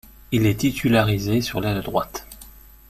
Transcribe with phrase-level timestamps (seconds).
[0.31, 2.25] Il est titularisé sur l'aile droite.